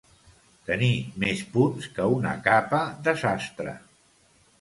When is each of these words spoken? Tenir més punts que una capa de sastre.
Tenir 0.69 0.87
més 1.23 1.43
punts 1.57 1.89
que 1.97 2.07
una 2.13 2.31
capa 2.47 2.79
de 3.09 3.13
sastre. 3.25 3.75